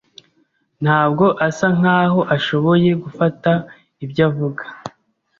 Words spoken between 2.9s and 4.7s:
gufata ibyo avuga.